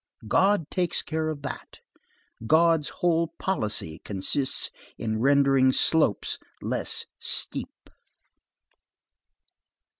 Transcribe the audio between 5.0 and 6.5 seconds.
rendering slopes